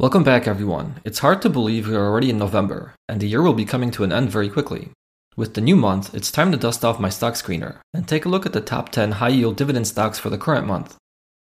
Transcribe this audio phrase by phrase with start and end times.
[0.00, 0.96] Welcome back, everyone.
[1.04, 3.92] It's hard to believe we are already in November, and the year will be coming
[3.92, 4.90] to an end very quickly.
[5.36, 8.28] With the new month, it's time to dust off my stock screener and take a
[8.28, 10.96] look at the top 10 high yield dividend stocks for the current month.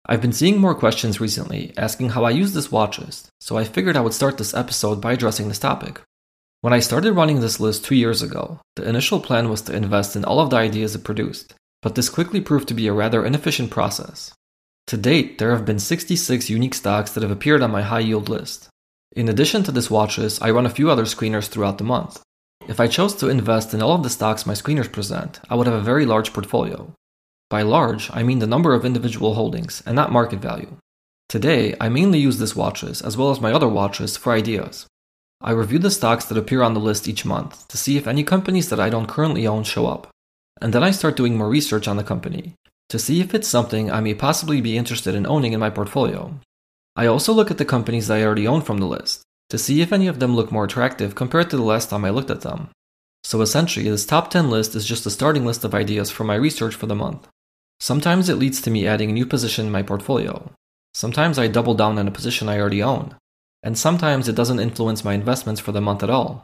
[0.07, 3.63] I've been seeing more questions recently asking how I use this watch list, so I
[3.63, 6.01] figured I would start this episode by addressing this topic.
[6.61, 10.15] When I started running this list two years ago, the initial plan was to invest
[10.15, 11.53] in all of the ideas it produced,
[11.83, 14.33] but this quickly proved to be a rather inefficient process.
[14.87, 18.29] To date, there have been 66 unique stocks that have appeared on my high yield
[18.29, 18.67] list.
[19.15, 22.21] In addition to this watch list, I run a few other screeners throughout the month.
[22.67, 25.67] If I chose to invest in all of the stocks my screeners present, I would
[25.67, 26.93] have a very large portfolio.
[27.49, 30.77] By large, I mean the number of individual holdings and not market value.
[31.27, 34.31] Today, I mainly use this watch list as well as my other watch list for
[34.31, 34.87] ideas.
[35.41, 38.23] I review the stocks that appear on the list each month to see if any
[38.23, 40.09] companies that I don't currently own show up.
[40.61, 42.55] And then I start doing more research on the company
[42.91, 46.37] to see if it's something I may possibly be interested in owning in my portfolio.
[46.97, 49.93] I also look at the companies I already own from the list to see if
[49.93, 52.67] any of them look more attractive compared to the last time I looked at them.
[53.23, 56.35] So essentially, this top 10 list is just a starting list of ideas for my
[56.35, 57.29] research for the month.
[57.79, 60.51] Sometimes it leads to me adding a new position in my portfolio.
[60.93, 63.15] Sometimes I double down on a position I already own.
[63.63, 66.43] And sometimes it doesn't influence my investments for the month at all.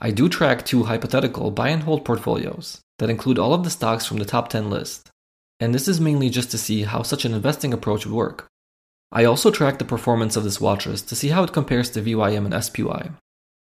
[0.00, 4.06] I do track two hypothetical buy and hold portfolios that include all of the stocks
[4.06, 5.10] from the top 10 list,
[5.58, 8.46] and this is mainly just to see how such an investing approach would work.
[9.10, 12.02] I also track the performance of this watch list to see how it compares to
[12.02, 13.10] VYM and SPY.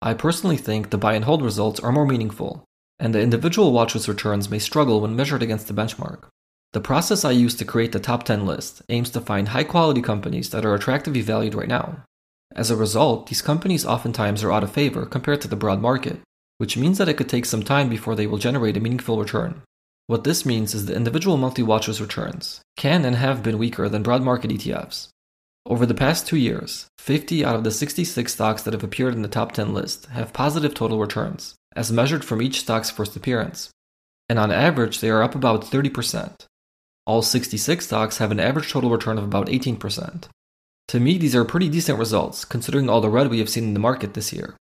[0.02, 2.64] I personally think the buy and hold results are more meaningful,
[2.98, 6.24] and the individual watch list returns may struggle when measured against the benchmark.
[6.72, 10.02] The process I use to create the top 10 list aims to find high quality
[10.02, 12.02] companies that are attractively valued right now,
[12.54, 16.20] as a result, these companies oftentimes are out of favor compared to the broad market,
[16.58, 19.62] which means that it could take some time before they will generate a meaningful return.
[20.06, 24.02] What this means is that individual monthly watchers returns can and have been weaker than
[24.02, 25.08] broad market ETFs.
[25.66, 29.22] Over the past two years, 50 out of the 66 stocks that have appeared in
[29.22, 33.70] the top 10 list have positive total returns, as measured from each stock's first appearance.
[34.28, 36.46] And on average, they are up about 30%.
[37.06, 40.28] All 66 stocks have an average total return of about 18%.
[40.88, 43.74] To me, these are pretty decent results, considering all the red we have seen in
[43.74, 44.56] the market this year.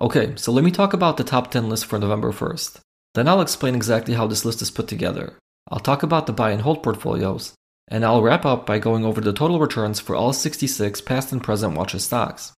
[0.00, 2.80] Okay, so let me talk about the top 10 list for November 1st.
[3.14, 5.34] Then I'll explain exactly how this list is put together.
[5.68, 7.54] I'll talk about the buy and hold portfolios,
[7.88, 11.42] and I'll wrap up by going over the total returns for all 66 past and
[11.42, 12.52] present watches stocks.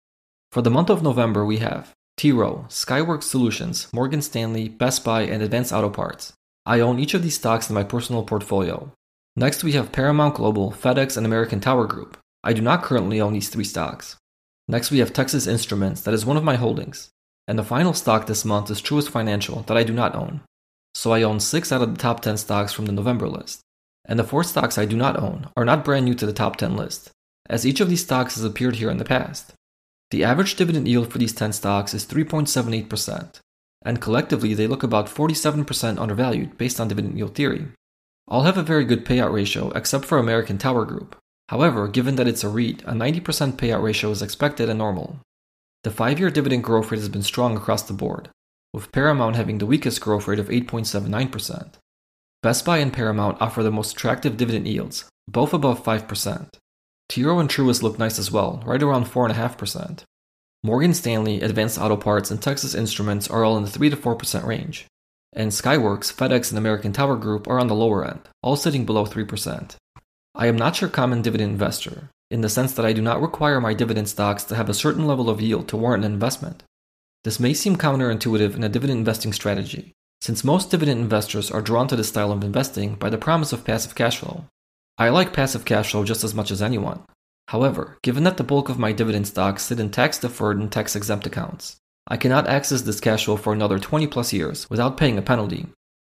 [0.53, 5.23] For the month of November, we have T Rowe, Skyworks Solutions, Morgan Stanley, Best Buy,
[5.23, 6.33] and Advanced Auto Parts.
[6.65, 8.93] I own each of these stocks in my personal portfolio.
[9.37, 12.17] Next, we have Paramount Global, FedEx, and American Tower Group.
[12.45, 14.17] I do not currently own these three stocks.
[14.69, 17.11] Next, we have Texas Instruments, that is one of my holdings.
[17.49, 20.41] And the final stock this month is Truist Financial, that I do not own.
[20.95, 23.61] So I own 6 out of the top 10 stocks from the November list.
[24.05, 26.57] And the 4 stocks I do not own are not brand new to the top
[26.57, 27.11] 10 list,
[27.49, 29.53] as each of these stocks has appeared here in the past.
[30.11, 33.41] The average dividend yield for these 10 stocks is 3.78%,
[33.85, 37.67] and collectively they look about 47% undervalued based on dividend yield theory.
[38.29, 41.17] All have a very good payout ratio except for American Tower Group,
[41.49, 45.21] However, given that it's a REIT, a 90% payout ratio is expected and normal.
[45.85, 48.31] The five year dividend growth rate has been strong across the board,
[48.73, 51.75] with Paramount having the weakest growth rate of 8.79%.
[52.43, 56.49] Best Buy and Paramount offer the most attractive dividend yields, both above 5%.
[57.09, 60.03] T Rowe and Truist look nice as well, right around 4.5%.
[60.65, 64.45] Morgan Stanley, Advanced Auto Parts, and Texas Instruments are all in the 3 to 4%
[64.45, 64.87] range.
[65.33, 69.07] And Skyworks, FedEx, and American Tower Group are on the lower end, all sitting below
[69.07, 69.77] 3%.
[70.39, 73.59] I am not your common dividend investor, in the sense that I do not require
[73.59, 76.63] my dividend stocks to have a certain level of yield to warrant an investment.
[77.25, 81.89] This may seem counterintuitive in a dividend investing strategy, since most dividend investors are drawn
[81.89, 84.45] to this style of investing by the promise of passive cash flow.
[84.99, 87.01] I like passive cash flow just as much as anyone.
[87.49, 90.95] However, given that the bulk of my dividend stocks sit in tax deferred and tax
[90.95, 91.77] exempt accounts,
[92.09, 95.67] I cannot access this cash flow for another 20 plus years without paying a penalty,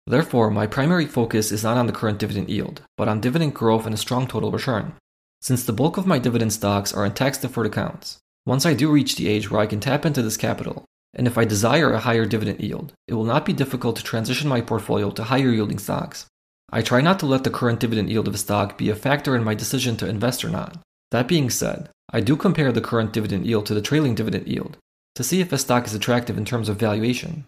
[0.07, 3.87] Therefore, my primary focus is not on the current dividend yield, but on dividend growth
[3.87, 4.93] and a strong total return.
[5.41, 8.91] Since the bulk of my dividend stocks are in tax deferred accounts, once I do
[8.91, 11.99] reach the age where I can tap into this capital, and if I desire a
[11.99, 15.79] higher dividend yield, it will not be difficult to transition my portfolio to higher yielding
[15.79, 16.27] stocks.
[16.71, 19.35] I try not to let the current dividend yield of a stock be a factor
[19.35, 20.79] in my decision to invest or not.
[21.11, 24.77] That being said, I do compare the current dividend yield to the trailing dividend yield
[25.15, 27.45] to see if a stock is attractive in terms of valuation.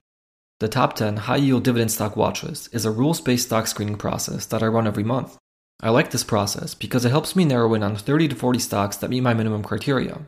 [0.60, 4.44] The top 10 high yield dividend stock watchlist is a rules based stock screening process
[4.46, 5.38] that I run every month.
[5.80, 8.96] I like this process because it helps me narrow in on 30 to 40 stocks
[8.96, 10.22] that meet my minimum criteria.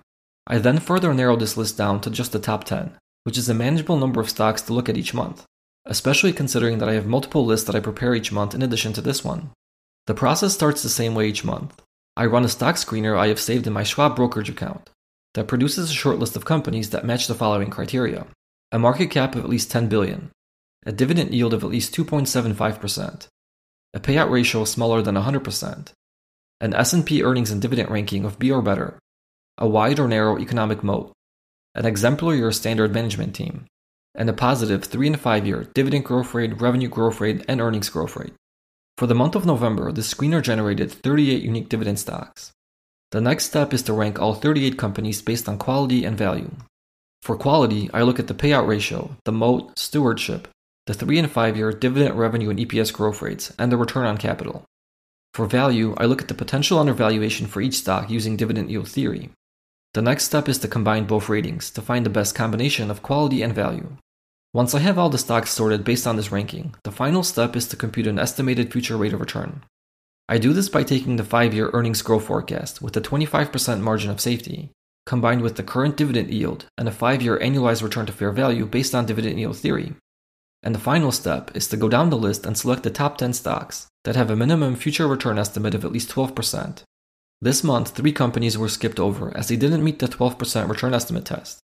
[0.47, 3.55] I then further narrow this list down to just the top 10, which is a
[3.55, 5.45] manageable number of stocks to look at each month,
[5.85, 9.01] especially considering that I have multiple lists that I prepare each month in addition to
[9.01, 9.51] this one.
[10.07, 11.83] The process starts the same way each month.
[12.17, 14.91] I run a stock screener I have saved in my Schwab brokerage account
[15.35, 18.27] that produces a short list of companies that match the following criteria
[18.73, 20.31] a market cap of at least 10 billion,
[20.87, 23.27] a dividend yield of at least 2.75%,
[23.95, 25.93] a payout ratio smaller than 100%,
[26.61, 28.99] an S&P earnings and dividend ranking of B or better,
[29.59, 31.13] a wide or narrow economic moat,
[31.75, 33.67] an exemplary or standard management team,
[34.15, 37.89] and a positive 3 and 5 year dividend growth rate, revenue growth rate, and earnings
[37.89, 38.35] growth rate.
[38.99, 42.53] For the month of November, the screener generated 38 unique dividend stocks.
[43.13, 46.51] The next step is to rank all 38 companies based on quality and value.
[47.23, 50.49] For quality, I look at the payout ratio, the moat, stewardship,
[50.87, 54.17] the 3 and 5 year dividend revenue and EPS growth rates, and the return on
[54.17, 54.65] capital.
[55.35, 59.31] For value, I look at the potential undervaluation for each stock using dividend yield theory.
[59.95, 63.43] The next step is to combine both ratings to find the best combination of quality
[63.43, 63.97] and value.
[64.53, 67.69] Once I have all the stocks sorted based on this ranking, the final step is
[67.69, 69.63] to compute an estimated future rate of return.
[70.29, 74.11] I do this by taking the 5 year earnings growth forecast with a 25% margin
[74.11, 74.71] of safety,
[75.11, 78.65] combined with the current dividend yield and a 5 year annualized return to fair value
[78.65, 79.93] based on dividend yield theory.
[80.63, 83.33] And the final step is to go down the list and select the top 10
[83.33, 86.85] stocks that have a minimum future return estimate of at least 12%.
[87.41, 91.25] This month, three companies were skipped over as they didn't meet the 12% return estimate
[91.25, 91.59] test.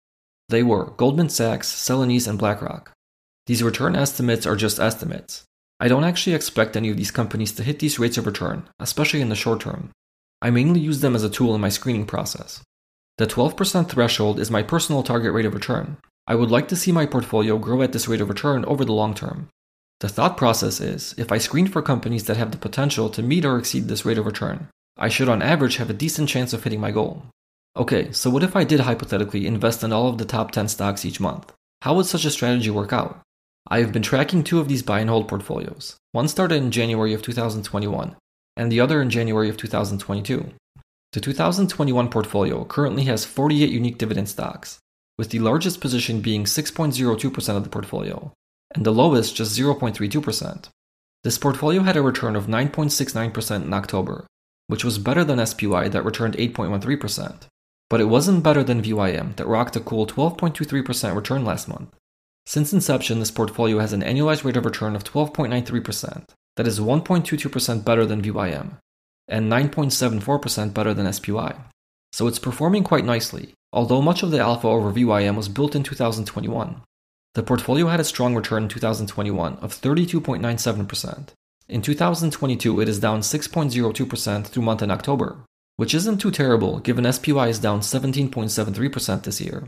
[0.49, 2.91] They were Goldman Sachs, Celanese, and BlackRock.
[3.47, 5.45] These return estimates are just estimates.
[5.79, 9.21] I don't actually expect any of these companies to hit these rates of return, especially
[9.21, 9.91] in the short term.
[10.43, 12.65] I mainly use them as a tool in my screening process.
[13.19, 15.97] The 12% threshold is my personal target rate of return.
[16.27, 18.93] I would like to see my portfolio grow at this rate of return over the
[18.93, 19.49] long term.
[20.01, 23.47] The thought process is if I screen for companies that have the potential to meet
[23.47, 24.69] or exceed this rate of return,
[24.99, 27.23] I should on average have a decent chance of hitting my goal.
[27.75, 31.07] Okay, so what if I did hypothetically invest in all of the top 10 stocks
[31.07, 31.53] each month?
[31.83, 33.21] How would such a strategy work out?
[33.69, 35.97] I have been tracking two of these buy and hold portfolios.
[36.13, 38.15] One started in January of 2021,
[38.57, 40.53] and the other in January of 2022.
[41.17, 44.81] The 2021 portfolio currently has 48 unique dividend stocks,
[45.17, 48.35] with the largest position being 6.02% of the portfolio,
[48.75, 50.69] and the lowest just 0.32%.
[51.25, 54.27] This portfolio had a return of 9.69% in October,
[54.67, 57.45] which was better than SPY that returned 8.13%.
[57.89, 61.95] But it wasn't better than VYM that rocked a cool 12.23% return last month.
[62.45, 67.85] Since inception, this portfolio has an annualized rate of return of 12.93%, that is 1.22%
[67.87, 68.77] better than VYM,
[69.29, 71.55] and 9.74% better than SPY.
[72.13, 75.83] So it's performing quite nicely, although much of the alpha over VYM was built in
[75.83, 76.83] 2021.
[77.35, 81.29] The portfolio had a strong return in 2021 of 32.97%,
[81.69, 85.39] in 2022, it is down 6.02% through month in October,
[85.77, 89.65] which isn't too terrible given SPY is down 17.73% this year.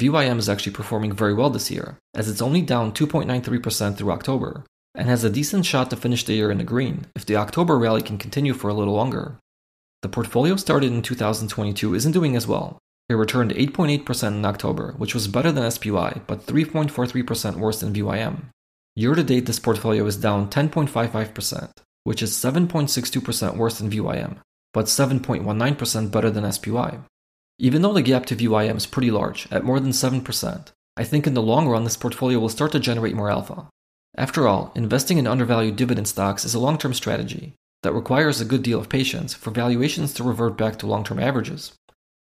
[0.00, 4.64] VYM is actually performing very well this year, as it's only down 2.93% through October,
[4.98, 7.78] and has a decent shot to finish the year in the green if the October
[7.78, 9.38] rally can continue for a little longer.
[10.02, 12.78] The portfolio started in 2022 isn't doing as well.
[13.08, 18.50] It returned 8.8% in October, which was better than SPY, but 3.43% worse than VYM.
[18.96, 21.70] Year to date, this portfolio is down 10.55%,
[22.04, 24.38] which is 7.62% worse than VYM,
[24.74, 26.98] but 7.19% better than SPY.
[27.58, 31.26] Even though the gap to VYM is pretty large, at more than 7%, I think
[31.26, 33.68] in the long run this portfolio will start to generate more alpha.
[34.18, 38.44] After all, investing in undervalued dividend stocks is a long term strategy that requires a
[38.44, 41.74] good deal of patience for valuations to revert back to long term averages.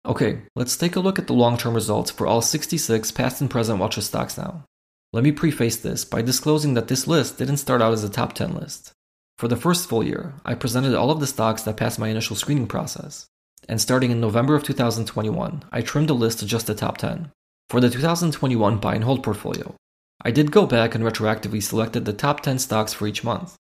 [0.06, 3.50] Okay, let's take a look at the long term results for all 66 past and
[3.50, 4.64] present watchlist stocks now.
[5.12, 8.34] Let me preface this by disclosing that this list didn't start out as a top
[8.34, 8.92] 10 list.
[9.40, 12.36] For the first full year, I presented all of the stocks that passed my initial
[12.36, 13.26] screening process.
[13.68, 17.32] And starting in November of 2021, I trimmed the list to just the top 10.
[17.70, 19.76] For the 2021 buy and hold portfolio,
[20.22, 23.56] I did go back and retroactively selected the top 10 stocks for each month.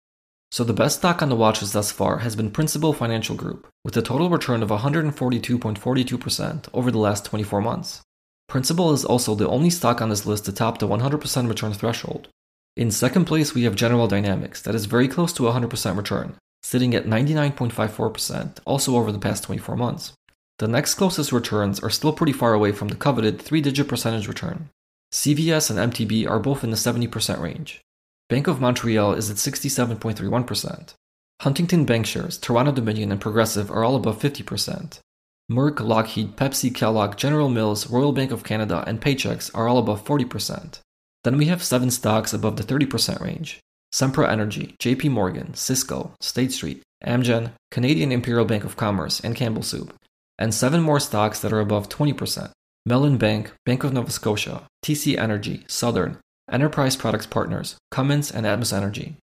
[0.51, 3.67] So the best stock on the watch list thus far has been Principal Financial Group,
[3.83, 8.01] with a total return of 142.42% over the last 24 months.
[8.47, 12.27] Principal is also the only stock on this list to top the 100% return threshold.
[12.77, 16.93] In second place, we have General Dynamics, that is very close to 100% return, sitting
[16.93, 20.13] at 99.54%, also over the past 24 months.
[20.59, 24.27] The next closest returns are still pretty far away from the coveted three digit percentage
[24.27, 24.69] return.
[25.13, 27.81] CVS and MTB are both in the 70% range.
[28.29, 30.95] Bank of Montreal is at 67.31%.
[31.41, 34.99] Huntington Bankshares, Toronto Dominion, and Progressive are all above 50%.
[35.51, 40.03] Merck, Lockheed, Pepsi, Kellogg, General Mills, Royal Bank of Canada, and Paychex are all above
[40.03, 40.79] 40%.
[41.23, 43.59] Then we have seven stocks above the 30% range
[43.93, 49.61] Sempra Energy, JP Morgan, Cisco, State Street, Amgen, Canadian Imperial Bank of Commerce, and Campbell
[49.61, 49.93] Soup,
[50.39, 52.51] and seven more stocks that are above 20%.
[52.85, 56.17] Mellon Bank, Bank of Nova Scotia, TC Energy, Southern,
[56.51, 59.15] Enterprise Products Partners, Cummins, and Atmos Energy,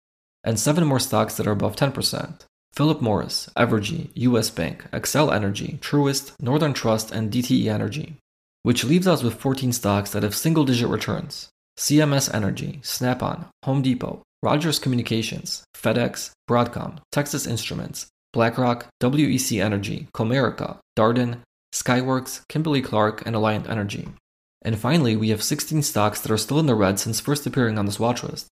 [0.42, 2.46] and seven more stocks that are above 10%.
[2.72, 8.16] Philip Morris, Evergy, US Bank, Xcel Energy, Truist, Northern Trust, and DTE Energy,
[8.62, 11.50] which leaves us with 14 stocks that have single digit returns.
[11.78, 20.08] CMS Energy, Snap on, Home Depot, Rogers Communications, FedEx, Broadcom, Texas Instruments, BlackRock, WEC Energy,
[20.14, 21.40] Comerica, Darden,
[21.72, 24.08] Skyworks, Kimberly Clark, and Alliant Energy.
[24.62, 27.78] And finally, we have 16 stocks that are still in the red since first appearing
[27.78, 28.48] on this watch list.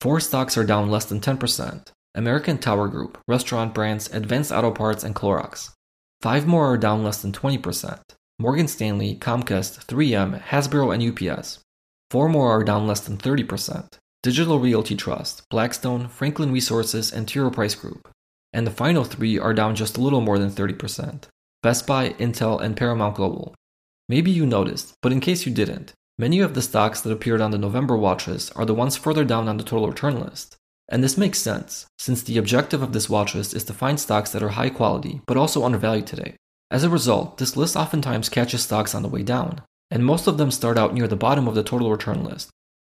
[0.00, 5.04] Four stocks are down less than 10% American Tower Group, Restaurant Brands, Advanced Auto Parts,
[5.04, 5.72] and Clorox.
[6.22, 8.00] Five more are down less than 20%
[8.38, 11.60] Morgan Stanley, Comcast, 3M, Hasbro, and UPS.
[12.10, 17.38] Four more are down less than 30% Digital Realty Trust, Blackstone, Franklin Resources, and T.
[17.38, 18.08] Rowe Price Group.
[18.52, 21.24] And the final three are down just a little more than 30%
[21.66, 23.52] Best Buy, Intel, and Paramount Global.
[24.08, 27.50] Maybe you noticed, but in case you didn't, many of the stocks that appeared on
[27.50, 30.54] the November watches are the ones further down on the total return list.
[30.88, 34.30] And this makes sense, since the objective of this watch list is to find stocks
[34.30, 36.36] that are high quality but also undervalued today.
[36.70, 40.38] As a result, this list oftentimes catches stocks on the way down, and most of
[40.38, 42.48] them start out near the bottom of the total return list,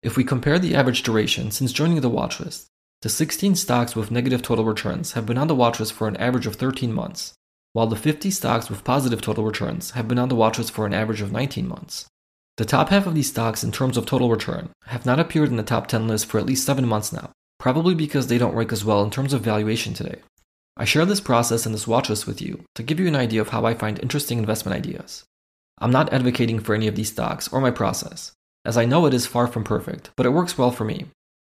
[0.03, 2.67] if we compare the average duration since joining the watchlist,
[3.01, 6.45] the 16 stocks with negative total returns have been on the watchlist for an average
[6.45, 7.33] of 13 months,
[7.73, 10.93] while the 50 stocks with positive total returns have been on the watchlist for an
[10.93, 12.07] average of 19 months.
[12.57, 15.57] The top half of these stocks in terms of total return have not appeared in
[15.57, 18.71] the top 10 list for at least 7 months now, probably because they don't rank
[18.71, 20.19] as well in terms of valuation today.
[20.77, 23.49] I share this process and this watchlist with you to give you an idea of
[23.49, 25.23] how I find interesting investment ideas.
[25.79, 28.33] I'm not advocating for any of these stocks or my process
[28.65, 31.05] as I know it is far from perfect, but it works well for me.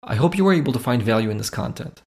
[0.02, 2.02] I hope you were able to find value in this content.